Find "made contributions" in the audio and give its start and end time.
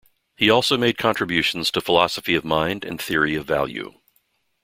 0.79-1.69